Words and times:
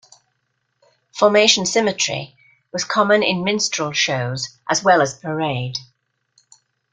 Formation 1.13 1.67
symmetry 1.67 2.35
was 2.73 2.83
common 2.83 3.21
in 3.21 3.43
minstrel 3.43 3.91
shows, 3.91 4.57
as 4.67 4.83
well 4.83 4.99
as 4.99 5.13
parade. 5.19 5.77